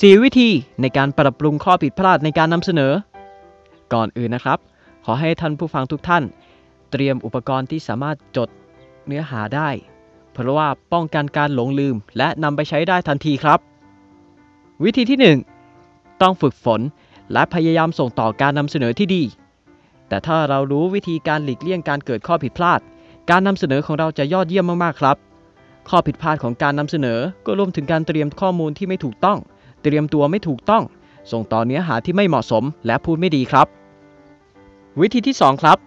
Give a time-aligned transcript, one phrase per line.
[0.00, 0.48] 4 วิธี
[0.80, 2.92] ในการปรับปรุงข้อผิดพลาดในการนำเสนอ
[3.92, 4.58] ก่อนอื่นนะครับ
[5.04, 6.24] ขอให้ท่านผู้ฟังทุกท่าน
[6.90, 8.48] เตรียมอุปกรณ์ที่สามารถจด
[9.06, 9.68] เนื้อหาได้
[10.32, 13.58] เพราะว่าป้องกันการหลงลืม และนำไปใช้ได้ทันทีครับ
[14.84, 15.36] วิธีที่
[15.78, 16.80] 1 ต้องฝึกฝน
[17.32, 19.22] และพยายามส่งต่อการนำเสนอที่ดี
[20.08, 22.80] แต่ถ้าเรารู้วิธีการหลีกเลี่ยงการเกิดข้อผิดพลาด
[23.30, 25.16] การนำเสนอของเราจะยอดเยี่ยมมากๆครับ
[25.88, 29.38] ข้อผิดพลาดของการนำเสนอก็รวมถึงการเตรียมข้อมูลที่ไม่ถูกต้อง
[29.84, 30.82] เตรียมตัวไม่ถูกต้อง
[31.32, 33.66] ส่งต่อเนื้อหาที่ไม่เหมาะสมและพูดไม่ดีครับ
[35.00, 35.78] วิธีที่ 2 ครับ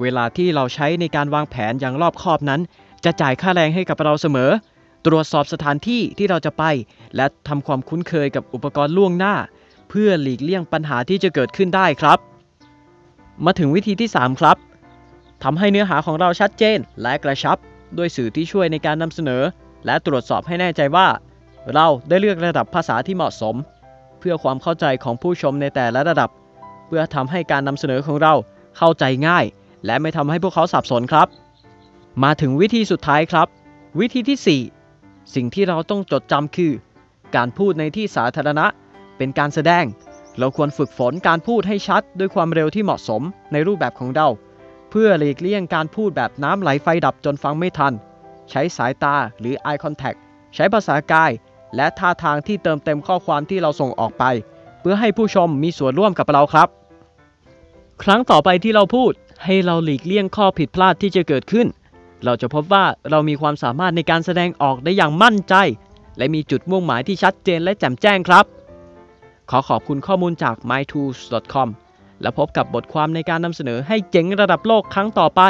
[0.00, 2.60] เวลาที่เราใช้ในการวางแผนอย่างรอบคอบนั้น
[3.04, 4.50] จะจ่ายค่าแรงให้กับเราเสมอ
[5.06, 6.64] ตรวจสอบสถานที่ที่เราจะไป
[7.16, 9.34] และทำความคุ้นเคยกับอุปกรณ์ล่วงหน้า
[9.88, 12.18] เพื่อหลีกเลี่ยงปัญหาที่จะเกิดขึ้นได้ครับ
[13.44, 14.56] มาถึงวิธีที่ 3 ครับ
[15.44, 17.56] ทำให้เนื้อหาของเราชัดเจนและกระชับ
[17.98, 19.42] ด้วยสื่อที่ช่วยในการนำเสนอ
[19.86, 21.06] และตรวจสอบให้แน่ใจว่า
[21.74, 23.56] เราได้เลือกระดับภาษาที่เหมาะสม
[24.18, 26.30] เพื่อความเข้าใจของผู้ชมในแต่ละระดับ
[26.86, 28.34] เพื่อทำให้การนำเสนอของเรา
[28.76, 29.44] เข้าใจง่าย
[29.86, 31.28] และไม่ทำให้พวกเขาสับสนครับ
[32.22, 33.48] มาถึงวิธีสุดท้ายครับ
[34.00, 34.60] วิธีที่
[34.94, 36.72] 4 สิ่งที่เราต้องจดจำคือ
[37.36, 38.66] การพูดในที่สาธารณะ
[39.16, 39.84] เป็นการแสดง
[40.38, 44.28] เราควรฝึกฝนการพูดให้ชัด ด้วยความเร็วที่เหมาะสมในรูปแบบของเรา
[44.90, 47.92] เพื่อหลีกเลี่ยงการพูดแบบน้ำไหลไฟดับจนฟังไม่ทัน
[48.50, 50.18] ใช้สายตาหรือ eye contact
[50.54, 51.30] ใช้ภาษากาย
[51.76, 54.24] และท่าทางที่เติมเต็มข้อความที่เราส่งออกไป
[54.80, 56.68] เพื่อให้ผู้ชมมีส่วนร่วมกับเราครับ
[58.02, 59.12] ครั้งต่อไปที่เราพูด
[59.44, 61.66] ให้เราหลีกเลี่ยงข้อผิดพลาดที่จะเกิดขึ้น
[62.24, 65.54] เราจะพบว่าเรามีความสามารถในการแสดงออกได้อย่างมั่นใจ
[66.18, 68.44] และมีจุดมุ่งหมายที่ชัดเจนและแจ่มแจ้งครับ
[69.50, 71.68] ขอขอบคุณข้อมูลจาก mindtools.com
[72.22, 75.42] และพบกับบทความในการนำเสนอให้เจ๋งระดับโลกครั้งต่อไป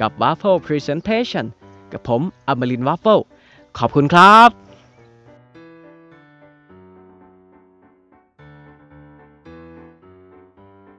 [0.00, 1.46] กับ Waffle Presentation
[1.92, 3.20] กับผมอมรินทร์วัฟเฟิล
[3.78, 4.67] ขอบคุณครับ